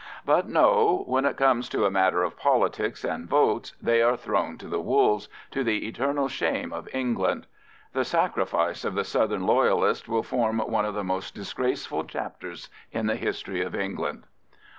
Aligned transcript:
But 0.25 0.49
no, 0.49 1.03
when 1.05 1.25
it 1.25 1.37
comes 1.37 1.69
to 1.69 1.85
a 1.85 1.91
matter 1.91 2.23
of 2.23 2.35
politics 2.35 3.03
and 3.03 3.29
votes 3.29 3.75
they 3.79 4.01
are 4.01 4.17
thrown 4.17 4.57
to 4.57 4.67
the 4.67 4.81
wolves, 4.81 5.29
to 5.51 5.63
the 5.63 5.87
eternal 5.87 6.27
shame 6.27 6.73
of 6.73 6.89
England. 6.91 7.45
The 7.93 8.03
sacrifice 8.03 8.83
of 8.83 8.95
the 8.95 9.03
southern 9.03 9.45
Loyalists 9.45 10.07
will 10.09 10.23
form 10.23 10.57
one 10.57 10.85
of 10.85 10.95
the 10.95 11.03
most 11.03 11.35
disgraceful 11.35 12.03
chapters 12.05 12.67
in 12.91 13.05
the 13.05 13.15
history 13.15 13.61
of 13.61 13.75
England. 13.75 14.23